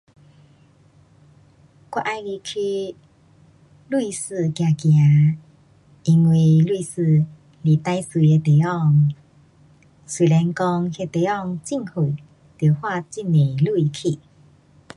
[1.91, 2.95] 我喜欢去
[3.87, 4.89] 瑞士走走。
[6.05, 7.23] 因为瑞士
[7.63, 9.13] 是最美的地方。
[10.07, 12.17] 虽然讲那地方很远。
[12.57, 14.19] 得花很多钱去。